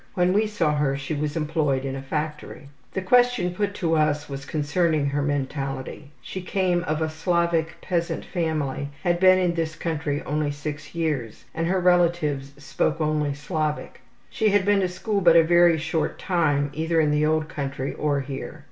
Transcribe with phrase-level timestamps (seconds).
[0.15, 2.69] When we saw her she was employed in a factory.
[2.93, 6.09] The question put to us was concerning her mentality.
[6.23, 11.45] She came of a Slavic peasant family, had been in this country only 6 years,
[11.53, 14.01] and her relatives spoke only Slavic.
[14.31, 17.93] She had been to school but a very short time, either in the old country
[17.93, 18.59] or here.